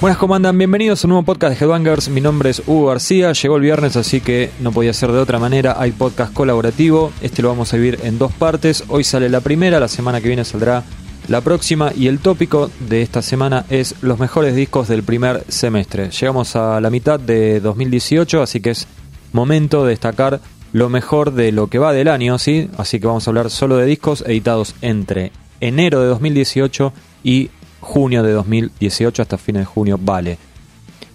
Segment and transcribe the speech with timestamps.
[0.00, 0.56] Buenas, ¿cómo andan?
[0.56, 2.08] Bienvenidos a un nuevo podcast de Headbangers.
[2.08, 3.32] Mi nombre es Hugo García.
[3.32, 5.74] Llegó el viernes, así que no podía ser de otra manera.
[5.76, 7.10] Hay podcast colaborativo.
[7.20, 8.84] Este lo vamos a vivir en dos partes.
[8.86, 10.84] Hoy sale la primera, la semana que viene saldrá
[11.26, 11.90] la próxima.
[11.96, 16.10] Y el tópico de esta semana es los mejores discos del primer semestre.
[16.10, 18.86] Llegamos a la mitad de 2018, así que es
[19.32, 20.40] momento de destacar
[20.72, 22.70] lo mejor de lo que va del año, ¿sí?
[22.76, 26.92] Así que vamos a hablar solo de discos editados entre enero de 2018
[27.24, 27.50] y
[27.80, 30.38] junio de 2018 hasta fines de junio, vale.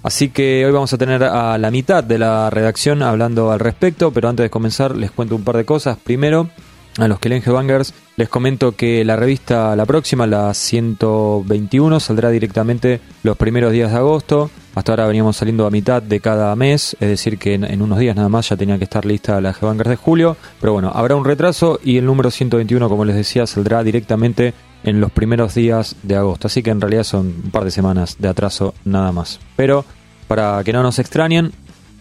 [0.04, 4.12] Así que hoy vamos a tener a la mitad de la redacción hablando al respecto,
[4.12, 5.98] pero antes de comenzar les cuento un par de cosas.
[5.98, 6.50] Primero,
[6.98, 12.30] a los que leen Bangers les comento que la revista, la próxima, la 121, saldrá
[12.30, 14.52] directamente los primeros días de agosto.
[14.76, 18.16] Hasta ahora veníamos saliendo a mitad de cada mes, es decir, que en, unos días
[18.16, 20.36] nada más ya tenía que estar lista la Bangers de julio.
[20.60, 25.00] Pero bueno, habrá un retraso y el número 121, como les decía, saldrá directamente en
[25.00, 26.48] los primeros días de agosto.
[26.48, 29.40] Así que en realidad son un par de semanas de atraso nada más.
[29.56, 29.86] Pero
[30.28, 31.52] para que no nos extrañen,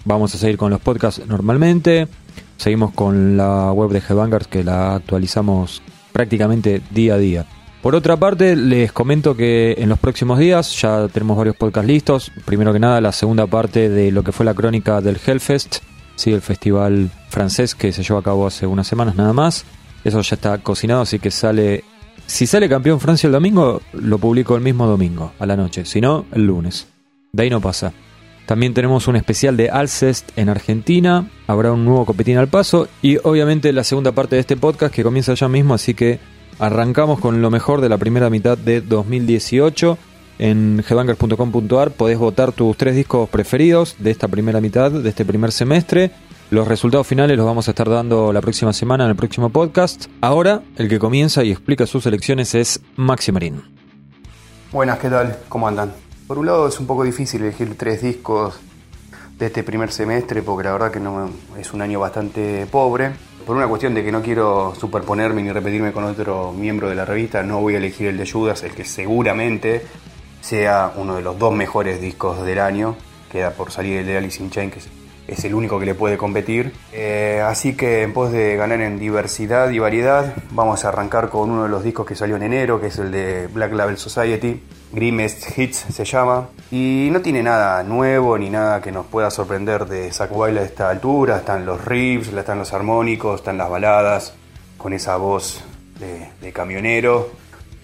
[0.07, 2.09] vamos a seguir con los podcasts normalmente.
[2.57, 7.47] Seguimos con la web de Headbangers que la actualizamos prácticamente día a día.
[7.83, 12.33] Por otra parte, les comento que en los próximos días ya tenemos varios podcasts listos.
[12.45, 15.79] Primero que nada, la segunda parte de lo que fue la crónica del Hellfest,
[16.15, 19.65] sí, el festival francés que se llevó a cabo hace unas semanas nada más.
[20.05, 21.83] Eso ya está cocinado, así que sale
[22.27, 25.85] si sale campeón Francia el domingo, lo publico el mismo domingo, a la noche.
[25.85, 26.87] Si no, el lunes.
[27.33, 27.93] De ahí no pasa.
[28.47, 31.29] También tenemos un especial de Alcest en Argentina.
[31.47, 32.89] Habrá un nuevo copetín al paso.
[33.03, 35.75] Y obviamente la segunda parte de este podcast que comienza ya mismo.
[35.75, 36.21] Así que
[36.59, 39.99] arrancamos con lo mejor de la primera mitad de 2018.
[40.39, 45.53] En headbangers.com.ar podés votar tus tres discos preferidos de esta primera mitad, de este primer
[45.53, 46.11] semestre.
[46.51, 50.07] Los resultados finales los vamos a estar dando la próxima semana en el próximo podcast.
[50.21, 53.63] Ahora, el que comienza y explica sus elecciones es Maxi Marín.
[54.71, 55.39] Buenas, ¿qué tal?
[55.49, 55.93] ¿Cómo andan?
[56.27, 58.55] Por un lado es un poco difícil elegir tres discos
[59.39, 63.13] de este primer semestre porque la verdad que no es un año bastante pobre.
[63.47, 67.05] Por una cuestión de que no quiero superponerme ni repetirme con otro miembro de la
[67.05, 69.85] revista, no voy a elegir el de Judas, el que seguramente
[70.41, 72.95] sea uno de los dos mejores discos del año.
[73.31, 74.81] Queda por salir el de Alice in Chains, que
[75.27, 76.73] es el único que le puede competir.
[76.93, 81.51] Eh, así que en pos de ganar en diversidad y variedad, vamos a arrancar con
[81.51, 84.63] uno de los discos que salió en enero, que es el de Black Label Society.
[84.93, 86.49] Grimmest Hits se llama.
[86.71, 90.63] Y no tiene nada nuevo ni nada que nos pueda sorprender de Zack Wild a
[90.63, 91.39] esta altura.
[91.39, 94.35] Están los riffs, están los armónicos, están las baladas,
[94.77, 95.65] con esa voz
[95.99, 97.31] de, de camionero,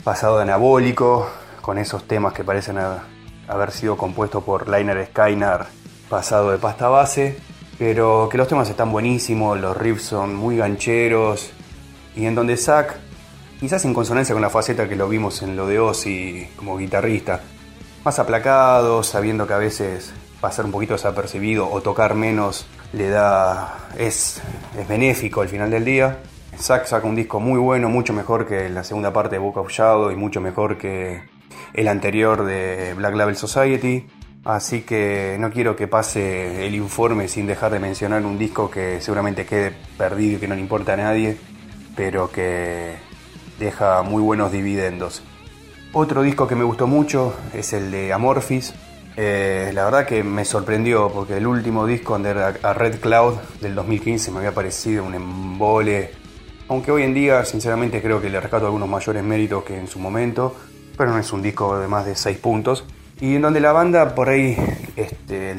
[0.04, 1.31] pasado de anabólico,
[1.62, 2.77] con esos temas que parecen
[3.47, 5.78] haber sido compuestos por Liner Skynar
[6.09, 7.37] pasado de pasta base,
[7.79, 11.51] pero que los temas están buenísimos, los riffs son muy gancheros,
[12.17, 12.97] y en donde Zack,
[13.61, 17.41] quizás en consonancia con la faceta que lo vimos en lo de Ozzy como guitarrista,
[18.05, 23.89] más aplacado, sabiendo que a veces pasar un poquito desapercibido o tocar menos le da
[23.99, 24.41] es,
[24.79, 26.19] es benéfico al final del día.
[26.59, 29.71] Zack saca un disco muy bueno, mucho mejor que la segunda parte de Book of
[29.71, 31.23] Shadow y mucho mejor que
[31.75, 34.07] el anterior de Black Label Society.
[34.48, 38.98] Así que no quiero que pase el informe sin dejar de mencionar un disco que
[39.03, 41.36] seguramente quede perdido y que no le importa a nadie,
[41.94, 42.94] pero que
[43.59, 45.22] deja muy buenos dividendos.
[45.92, 48.72] Otro disco que me gustó mucho es el de Amorphis.
[49.19, 53.75] Eh, la verdad que me sorprendió porque el último disco, Under a Red Cloud, del
[53.75, 56.12] 2015, me había parecido un embole.
[56.69, 59.98] Aunque hoy en día, sinceramente, creo que le rescato algunos mayores méritos que en su
[59.98, 60.56] momento,
[60.97, 62.86] pero no es un disco de más de 6 puntos.
[63.21, 64.56] Y en donde la banda por ahí,
[64.97, 65.55] este,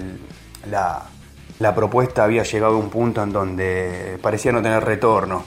[0.69, 5.43] la, propuesta había llegado a un punto en donde parecía no tener retorno.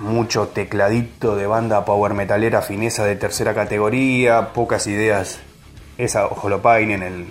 [0.00, 5.40] Mucho tecladito de banda power metalera, fineza de tercera categoría, pocas ideas.
[5.98, 7.26] Esa Holopainen, el,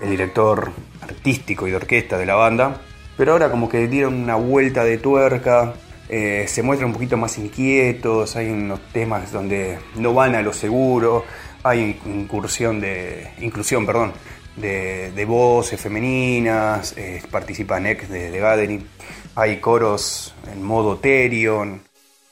[0.00, 0.70] el director
[1.02, 2.80] artístico y de orquesta de la banda.
[3.16, 5.74] Pero ahora como que dieron una vuelta de tuerca,
[6.08, 10.52] eh, se muestran un poquito más inquietos, hay unos temas donde no van a lo
[10.52, 11.24] seguro,
[11.64, 14.12] hay incursión de, inclusión perdón,
[14.56, 18.86] de, voces femeninas, eh, participa de, de, Gathering,
[19.34, 21.82] hay coros en modo Therion,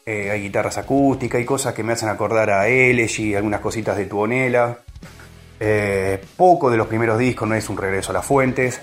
[0.04, 4.06] eh, hay guitarras acústicas, hay cosas que me hacen acordar a Elegy, algunas cositas de
[4.06, 4.78] Tuonela.
[5.58, 8.80] Eh, poco de los primeros discos, no es un regreso a las fuentes,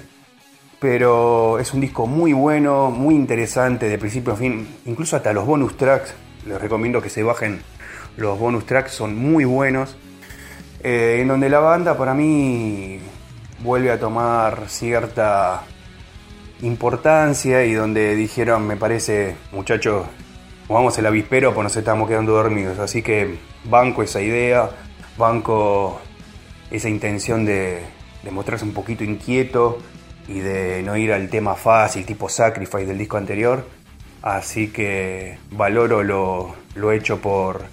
[0.79, 5.45] pero es un disco muy bueno, muy interesante de principio a fin, incluso hasta los
[5.45, 6.13] bonus tracks,
[6.45, 7.61] les recomiendo que se bajen
[8.15, 9.97] los bonus tracks, son muy buenos.
[10.81, 12.99] Eh, en donde la banda para mí
[13.59, 15.63] vuelve a tomar cierta
[16.61, 20.05] importancia y donde dijeron, me parece, muchachos,
[20.69, 22.79] vamos el avispero, pues nos estamos quedando dormidos.
[22.79, 24.69] Así que banco esa idea,
[25.17, 25.99] banco
[26.71, 27.81] esa intención de,
[28.23, 29.79] de mostrarse un poquito inquieto
[30.27, 33.65] y de no ir al tema fácil, tipo Sacrifice del disco anterior.
[34.21, 37.63] Así que valoro lo, lo hecho por,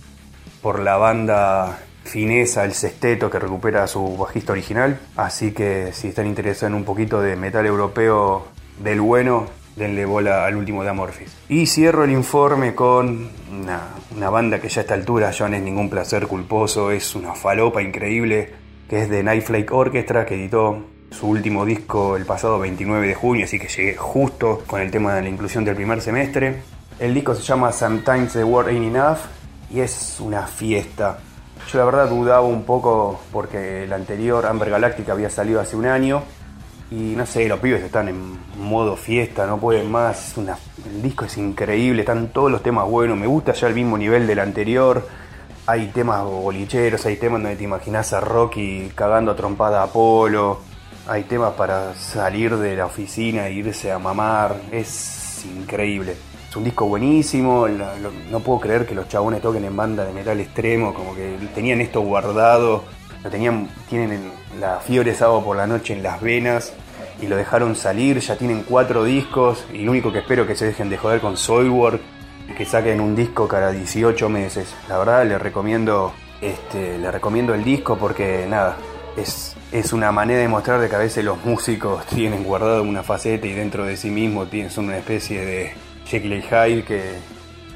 [0.63, 4.99] por la banda fineza, el sexteto que recupera su bajista original.
[5.17, 8.47] Así que si están interesados en un poquito de metal europeo
[8.79, 11.37] del bueno, denle bola al último de Amorphis.
[11.49, 15.63] Y cierro el informe con una, banda que ya a esta altura ya no es
[15.63, 18.53] ningún placer culposo, es una falopa increíble,
[18.89, 23.45] que es de Nightflake Orchestra, que editó su último disco el pasado 29 de junio,
[23.45, 26.63] así que llegué justo con el tema de la inclusión del primer semestre.
[26.99, 29.19] El disco se llama Sometimes the Word Ain't Enough
[29.71, 31.19] y es una fiesta.
[31.71, 35.87] Yo la verdad dudaba un poco porque el anterior, Amber Galactic, había salido hace un
[35.87, 36.23] año
[36.91, 40.35] y no sé, los pibes están en modo fiesta, no pueden más.
[40.39, 43.19] el disco es increíble, están todos los temas buenos.
[43.19, 45.09] Me gusta ya el mismo nivel del anterior.
[45.67, 50.61] Hay temas bolicheros, hay temas donde te imaginas a Rocky cagando a trompada a Apolo.
[51.09, 54.55] Hay temas para salir de la oficina e irse a mamar.
[54.71, 56.17] Es increíble.
[56.57, 57.67] Un disco buenísimo.
[57.69, 60.95] no puedo creer que los chabones toquen en banda de metal extremo.
[60.95, 62.85] Como que tenían esto guardado
[63.31, 64.31] tenían, tienen
[64.61, 65.15] la fiebre
[65.45, 66.73] por la noche en las venas
[67.21, 70.57] y lo dejaron salir, ya tienen cuatro discos y lo único que espero es que
[70.57, 72.01] se dejen de joder con Soilwork,
[72.57, 74.75] que saquen un disco cada 18 meses.
[74.89, 78.77] La verdad les recomiendo, este, les recomiendo el disco porque nada,
[79.17, 83.03] es, es una manera de mostrar de que a veces los músicos tienen guardado una
[83.03, 87.15] faceta y dentro de sí mismos tienen, son una especie de Jekyll y Hyde que,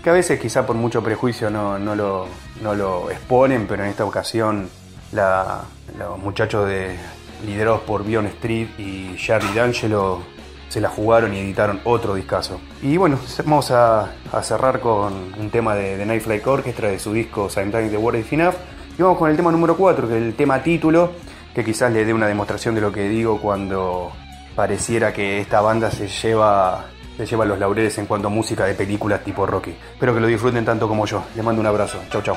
[0.02, 2.26] que a veces quizá por mucho prejuicio no, no, lo,
[2.62, 4.68] no lo exponen, pero en esta ocasión
[5.12, 6.96] los muchachos de,
[7.44, 10.22] liderados por Bion Street y Jerry D'Angelo
[10.68, 12.60] se la jugaron y editaron otro discazo.
[12.80, 14.12] Y bueno, vamos a,
[14.42, 18.32] cerrar con un tema de, de Nightfly Orchestra de su disco Sometimes the World is
[18.32, 18.54] Enough.
[18.96, 21.12] Y vamos con el tema número 4, que es el tema título,
[21.54, 24.12] que quizás le dé una demostración de lo que digo cuando
[24.54, 26.84] pareciera que esta banda se lleva,
[27.20, 29.76] se lleva los laureles en cuanto a música de películas tipo Rocky.
[29.92, 31.22] Espero que lo disfruten tanto como yo.
[31.34, 31.98] Les mando un abrazo.
[32.10, 32.36] Chau, chau.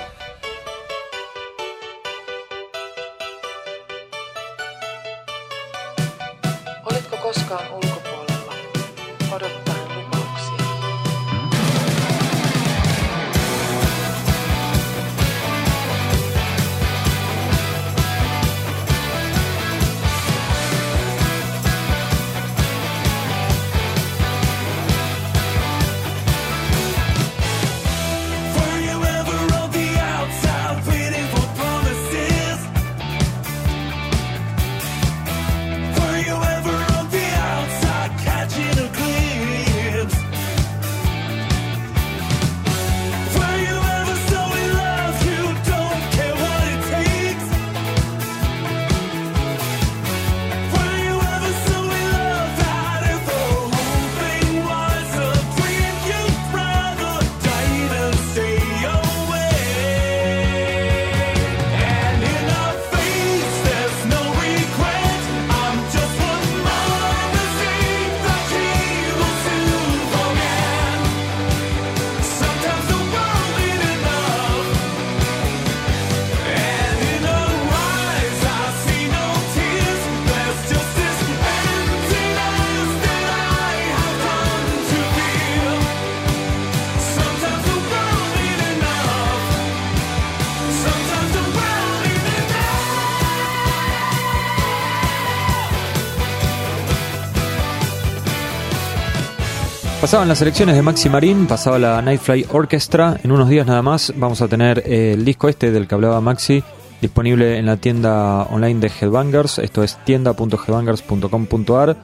[100.04, 103.18] Pasaban las elecciones de Maxi Marín, pasaba la Nightfly Orchestra.
[103.24, 106.62] En unos días nada más vamos a tener el disco este del que hablaba Maxi
[107.00, 109.60] disponible en la tienda online de Headbangers.
[109.60, 111.95] Esto es tienda.headbangers.com.ar.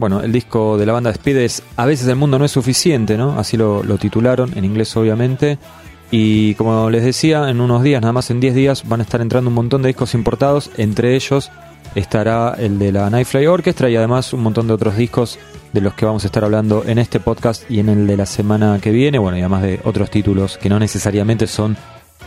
[0.00, 3.16] Bueno, el disco de la banda Speed es A veces el mundo no es suficiente,
[3.16, 3.38] ¿no?
[3.38, 5.56] Así lo, lo titularon, en inglés obviamente.
[6.10, 9.20] Y como les decía, en unos días, nada más en 10 días, van a estar
[9.20, 11.52] entrando un montón de discos importados, entre ellos
[11.94, 15.38] estará el de la Nightfly Orchestra y además un montón de otros discos
[15.72, 18.26] de los que vamos a estar hablando en este podcast y en el de la
[18.26, 21.76] semana que viene, bueno, y además de otros títulos que no necesariamente son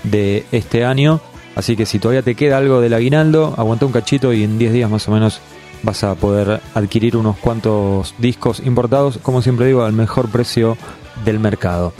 [0.03, 1.21] de este año.
[1.55, 4.73] Así que si todavía te queda algo del aguinaldo, aguanta un cachito y en 10
[4.73, 5.39] días más o menos
[5.83, 10.77] vas a poder adquirir unos cuantos discos importados, como siempre digo, al mejor precio
[11.25, 11.93] del mercado.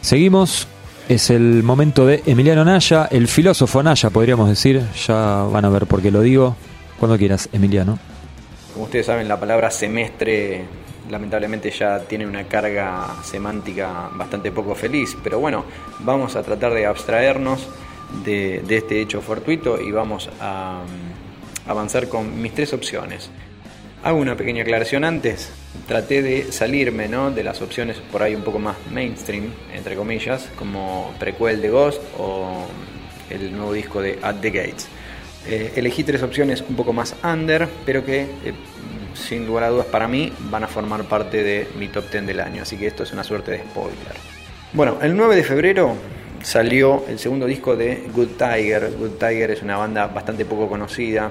[0.00, 0.66] Seguimos,
[1.08, 5.86] es el momento de Emiliano Naya, el filósofo Naya, podríamos decir, ya van a ver
[5.86, 6.56] por qué lo digo.
[6.98, 7.98] Cuando quieras, Emiliano.
[8.72, 10.64] Como ustedes saben, la palabra semestre
[11.10, 15.64] lamentablemente ya tiene una carga semántica bastante poco feliz, pero bueno,
[16.00, 17.68] vamos a tratar de abstraernos
[18.24, 23.30] de, este hecho fortuito y vamos a mm, avanzar con mis tres opciones.
[24.02, 25.50] Hago una pequeña aclaración antes,
[25.88, 27.30] traté de salirme ¿no?
[27.30, 32.00] de las opciones por ahí un poco más mainstream, entre comillas, como prequel de Ghost
[32.18, 32.66] o
[33.30, 34.88] el nuevo disco de At the Gates.
[35.48, 38.52] Eh, elegí tres opciones un poco más under, pero que eh,
[39.16, 42.40] sin lugar a dudas para mí van a formar parte de mi top 10 del
[42.40, 44.14] año, así que esto es una suerte de spoiler.
[44.72, 45.94] Bueno, el 9 de febrero
[46.42, 48.92] salió el segundo disco de Good Tiger.
[48.98, 51.30] Good Tiger es una banda bastante poco conocida,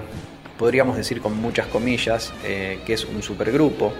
[0.58, 3.94] podríamos decir con muchas comillas, eh, que es un supergrupo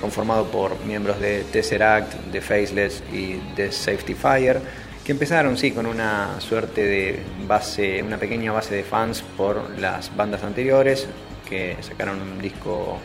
[0.00, 4.60] conformado por miembros de Tesseract, de Faceless y de Safety Fire
[5.06, 10.14] que empezaron sí con una suerte de base, una pequeña base de fans por las
[10.16, 11.06] bandas anteriores,
[11.48, 12.98] que sacaron un disco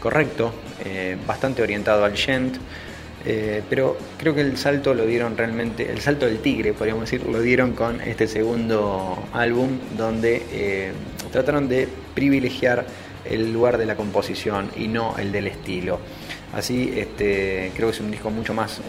[0.00, 0.52] correcto,
[0.84, 2.56] eh, bastante orientado al gent,
[3.26, 7.26] eh, pero creo que el salto lo dieron realmente, el salto del tigre, podríamos decir,
[7.26, 10.92] lo dieron con este segundo álbum, donde eh,
[11.30, 12.86] trataron de privilegiar
[13.26, 16.00] el lugar de la composición y no el del estilo.
[16.54, 18.80] Así, este, creo que es un disco mucho más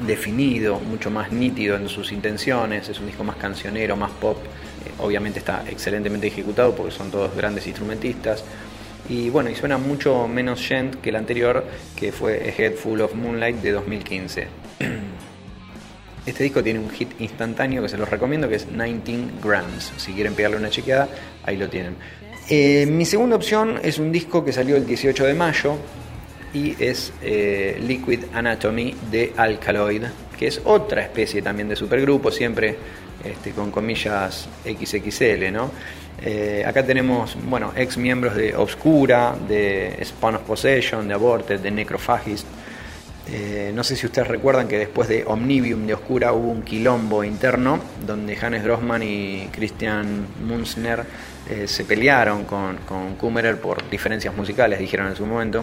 [0.00, 4.36] definido, mucho más nítido en sus intenciones, es un disco más cancionero, más pop,
[4.98, 8.44] obviamente está excelentemente ejecutado porque son todos grandes instrumentistas.
[9.08, 13.00] Y bueno, y suena mucho menos gent que el anterior, que fue A Head Full
[13.00, 14.48] of Moonlight de 2015.
[16.26, 19.92] Este disco tiene un hit instantáneo que se los recomiendo, que es 19 Grams.
[19.98, 21.06] Si quieren pegarle una chequeada,
[21.44, 21.96] ahí lo tienen.
[22.48, 25.76] Eh, mi segunda opción es un disco que salió el 18 de mayo,
[26.54, 30.04] y es eh, Liquid Anatomy de Alkaloid,
[30.38, 32.76] que es otra especie también de supergrupo, siempre
[33.22, 35.70] este, con comillas XXL, ¿no?
[36.22, 41.70] Eh, acá tenemos, bueno, ex miembros de Obscura, de Spawn of Possession, de Aborted, de
[41.70, 42.46] Necrophagist.
[43.26, 47.24] Eh, no sé si ustedes recuerdan que después de Omnibium de Oscura hubo un quilombo
[47.24, 51.04] interno donde Hannes Grossman y Christian Munzner
[51.66, 55.62] se pelearon con, con Kummerer por diferencias musicales, dijeron en su momento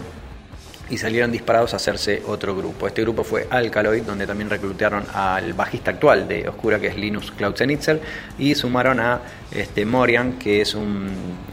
[0.92, 2.86] y salieron disparados a hacerse otro grupo.
[2.86, 7.32] Este grupo fue Alkaloid, donde también reclutaron al bajista actual de Oscura, que es Linus
[7.32, 7.98] Klausenitzer,
[8.38, 11.08] y sumaron a este, Morian, que es un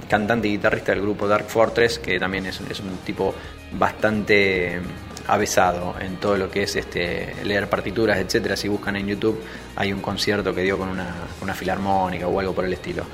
[0.09, 3.33] cantante y guitarrista del grupo Dark Fortress, que también es, un tipo
[3.71, 4.81] bastante
[5.27, 8.57] avesado en todo lo que es este, leer partituras, etcétera.
[8.57, 9.41] Si buscan en YouTube,
[9.77, 13.05] hay un concierto que dio con una, filarmónica o algo por el estilo.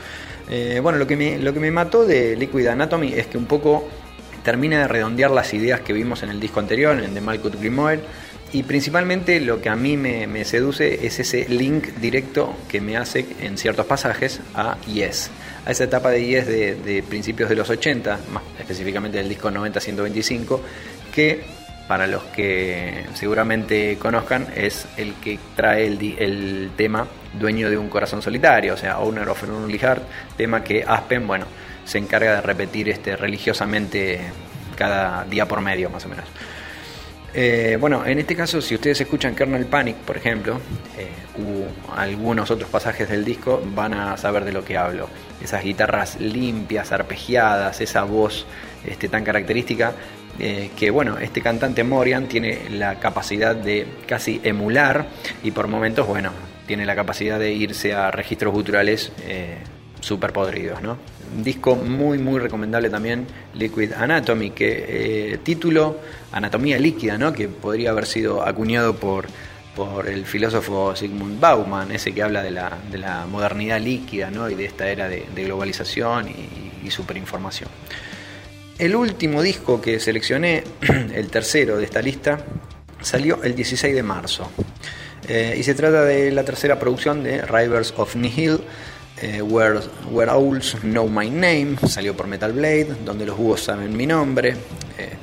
[0.49, 3.45] Eh, bueno, lo que, me, lo que me mató de Liquid Anatomy es que un
[3.45, 3.87] poco
[4.45, 8.01] termina de redondear las ideas que vimos en el disco anterior, en The Malkuth Grimoire,
[8.53, 13.25] y principalmente lo que a mí me, seduce es ese link directo que me hace
[13.41, 15.31] en ciertos pasajes a Yes,
[15.65, 20.59] a esa etapa de Yes de, principios de los 80, más específicamente del disco 90-125,
[21.13, 21.43] que
[21.87, 27.89] para los que seguramente conozcan es el que trae el, el tema Dueño de un
[27.89, 30.03] corazón solitario, o sea, Owner of an Only Heart,
[30.37, 31.47] tema que Aspen, bueno,
[31.85, 34.19] se encarga de repetir este, religiosamente
[34.75, 36.25] cada día por medio, más o menos.
[37.37, 40.57] Eh, bueno, en este caso, si ustedes escuchan Kernel Panic, por ejemplo,
[40.97, 45.09] eh, u algunos otros pasajes del disco, van a saber de lo que hablo.
[45.43, 48.45] Esas guitarras limpias, arpegiadas, esa voz
[48.85, 49.91] este, tan característica,
[50.39, 55.07] eh, que bueno, este cantante Morian tiene la capacidad de casi emular
[55.43, 56.31] y por momentos, bueno,
[56.67, 59.11] tiene la capacidad de irse a registros guturales
[59.99, 60.97] súper podridos, ¿no?
[61.43, 64.85] Disco muy, muy recomendable también, Liquid Anatomy, que
[65.33, 65.99] eh, título
[66.31, 67.33] Anatomía líquida, ¿no?
[67.33, 69.25] Que podría haber sido acuñado por,
[69.75, 74.49] por el filósofo Sigmund Bauman, ese que habla de la, de la modernidad líquida, ¿no?
[74.49, 77.69] Y de esta era de, globalización y, y superinformación.
[78.77, 80.63] El último disco que seleccioné,
[81.13, 82.39] el tercero de esta lista,
[83.01, 84.51] salió el 16 de marzo.
[85.27, 88.59] Eh, y se trata de la tercera producción de Rivers of Nihil,
[89.21, 89.79] eh, Where,
[90.31, 94.51] Owls Know My Name, salió por Metal Blade, donde los búhos saben mi nombre.
[94.97, 95.13] Eh,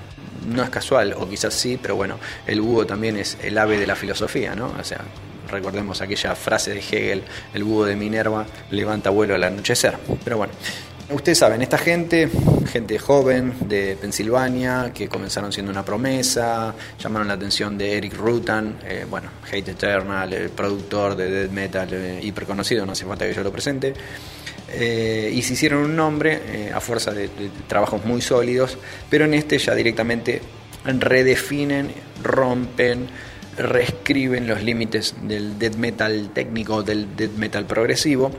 [0.48, 3.86] no es casual, o quizás sí, pero bueno, el búho también es el ave de
[3.86, 4.74] la filosofía, ¿no?
[4.78, 5.00] O sea,
[5.48, 7.22] recordemos aquella frase de Hegel,
[7.54, 9.98] el búho de Minerva levanta vuelo al anochecer.
[10.24, 10.52] Pero bueno,
[11.12, 12.30] Ustedes saben, esta gente,
[12.70, 18.78] gente joven de Pensilvania, que comenzaron siendo una promesa, llamaron la atención de Eric Rutan,
[18.84, 23.26] eh, bueno, Hate Eternal, el productor de death metal eh, hiper conocido, no hace falta
[23.26, 23.92] que yo lo presente,
[24.70, 27.28] eh, y se hicieron un nombre a fuerza de,
[27.66, 28.78] trabajos muy sólidos,
[29.10, 30.40] pero en este ya directamente
[30.84, 31.92] redefinen,
[32.22, 33.08] rompen,
[33.58, 38.32] reescriben los límites del death metal técnico, del death metal progresivo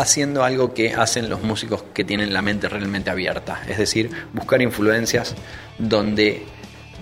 [0.00, 4.62] haciendo algo que hacen los músicos que tienen la mente realmente abierta, es decir, buscar
[4.62, 5.34] influencias
[5.78, 6.44] donde,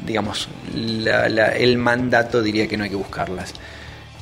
[0.06, 3.54] digamos, el mandato diría que no hay que buscarlas.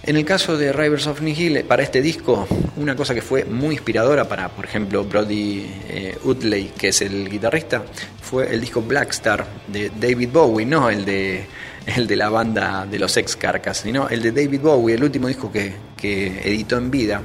[0.06, 3.75] En el caso de Rivers of Nihil, para este disco, una cosa que fue muy
[3.75, 7.83] inspiradora para, por ejemplo, Brody eh, Utley, que es el guitarrista,
[8.23, 11.47] fue el disco Black Star de David Bowie, no el de,
[11.87, 15.26] el de la banda de los ex Carcas, sino el de David Bowie, el último
[15.26, 17.21] disco que, editó en vida,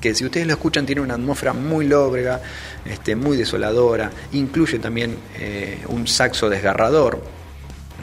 [0.00, 2.40] que si ustedes lo escuchan tiene una atmósfera muy lóbrega,
[2.84, 7.22] este, muy desoladora, incluye también eh, un saxo desgarrador,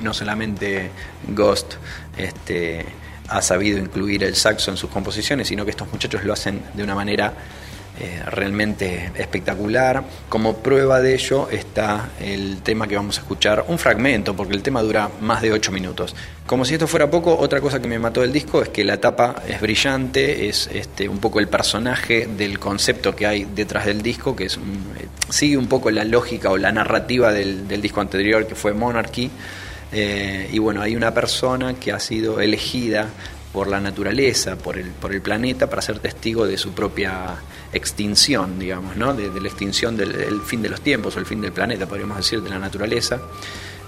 [0.01, 0.91] no solamente
[1.29, 1.73] Ghost,
[2.15, 2.85] este,
[3.29, 6.83] ha sabido incluir el saxo en sus composiciones, sino que estos muchachos lo hacen de
[6.83, 7.33] una manera
[7.99, 10.03] eh, realmente espectacular.
[10.29, 14.61] Como prueba de ello está el tema que vamos a escuchar, un fragmento, porque el
[14.61, 16.15] tema dura más de 8 minutos.
[16.45, 19.01] Como si esto fuera poco, otra cosa que me mató del disco es que la
[19.01, 24.01] tapa es brillante, es este, un poco el personaje del concepto que hay detrás del
[24.01, 28.45] disco, que es eh, sigue un poco la lógica o la narrativa del, disco anterior
[28.45, 29.31] que fue Monarchy.
[29.91, 33.07] Eh, y bueno, hay una persona que ha sido elegida
[33.51, 37.35] por la naturaleza, por el, por el planeta, para ser testigo de su propia
[37.73, 39.13] extinción, digamos, ¿no?
[39.13, 42.41] de, la extinción del fin de los tiempos o el fin del planeta, podríamos decir,
[42.41, 43.19] de la naturaleza.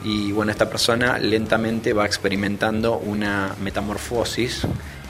[0.03, 4.65] Y bueno, esta persona lentamente va experimentando una metamorfosis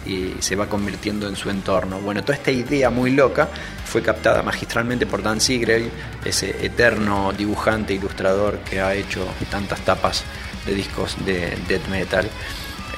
[0.06, 2.00] y se va convirtiendo en su entorno.
[2.00, 3.48] Bueno, toda esta idea muy loca
[3.86, 5.92] fue captada magistralmente por Dan Sigrel,
[6.26, 10.24] ese eterno dibujante, ilustrador que ha hecho tantas tapas
[10.66, 12.28] de discos de death metal.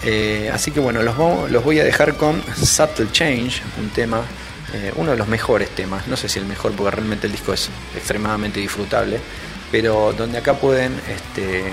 [0.04, 1.16] Eh, así que bueno, los,
[1.64, 4.22] voy a dejar con Subtle Change, un tema,
[4.74, 7.54] eh, uno de los mejores temas, no sé si el mejor porque realmente el disco
[7.54, 9.20] es extremadamente disfrutable,
[9.72, 11.72] pero donde acá pueden este,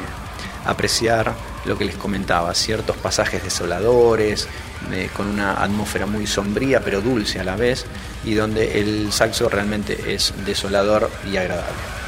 [0.66, 4.46] apreciar lo que les comentaba, ciertos pasajes desoladores,
[4.92, 7.86] eh, con una atmósfera muy sombría pero dulce a la vez,
[8.24, 11.98] y donde el saxo realmente es desolador y agradable.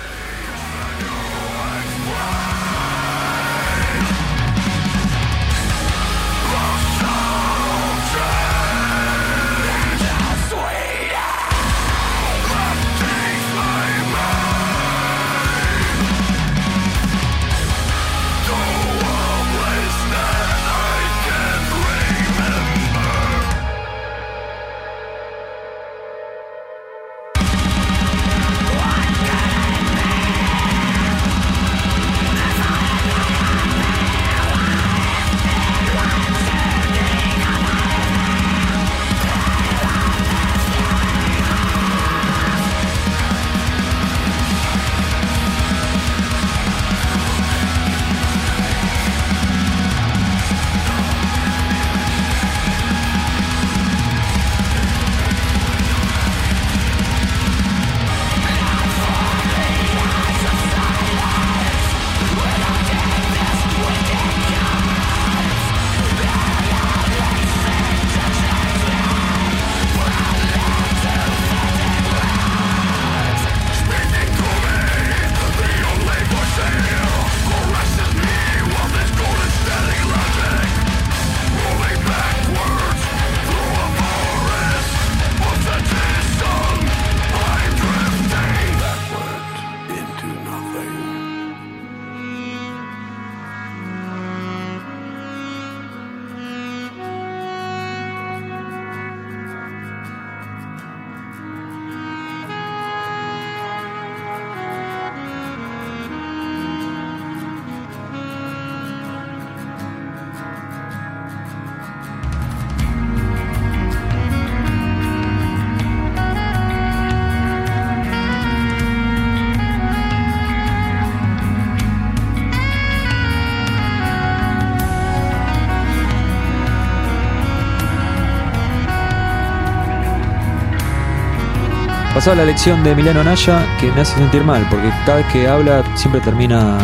[132.20, 135.48] Pasaba la lección de Milano Naya que me hace sentir mal, porque cada vez que
[135.48, 136.76] habla siempre termina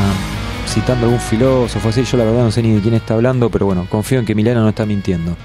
[0.66, 2.04] citando algún filósofo así.
[2.04, 4.34] Yo la verdad no sé ni de quién está hablando, pero bueno, confío en que
[4.34, 5.36] Milano no está mintiendo.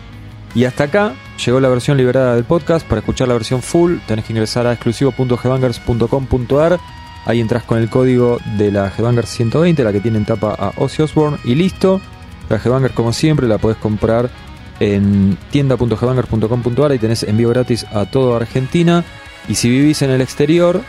[0.56, 1.12] Y hasta acá
[1.46, 2.88] llegó la versión liberada del podcast.
[2.88, 6.80] Para escuchar la versión full tenés que ingresar a exclusivo.gbangers.com.ar.
[7.26, 10.72] Ahí entras con el código de la Gbangers 120, la que tiene en tapa a
[10.78, 12.00] Ozzy Osbourne, y listo.
[12.48, 14.30] La Gbangers, como siempre, la podés comprar
[14.80, 16.94] en tienda.gbangers.com.ar.
[16.94, 19.04] y tenés envío gratis a toda Argentina.
[19.48, 20.82] Y si vivís en el exterior,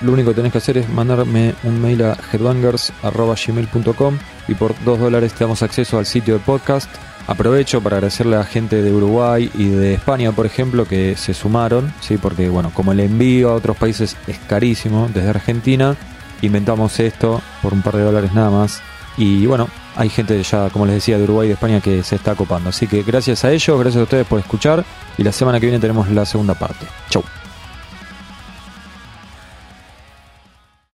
[0.00, 4.98] lo único que tenés que hacer es mandarme un mail a headbangers.gmail.com y por 2
[4.98, 6.90] dólares te damos acceso al sitio de podcast
[7.28, 11.92] Aprovecho para agradecerle a gente de Uruguay y de España, por ejemplo, que se sumaron,
[12.00, 12.16] ¿sí?
[12.16, 15.94] porque bueno, como el envío a otros países es carísimo desde Argentina,
[16.40, 18.80] inventamos esto por un par de dólares nada más.
[19.18, 22.16] Y bueno, hay gente ya, como les decía, de Uruguay y de España que se
[22.16, 22.70] está copando.
[22.70, 24.82] Así que gracias a ellos, gracias a ustedes por escuchar
[25.18, 26.86] y la semana que viene tenemos la segunda parte.
[27.10, 27.22] Chau.